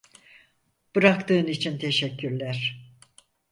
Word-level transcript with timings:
Bıraktığın 0.95 1.45
için 1.47 1.77
teşekkürler. 1.79 2.83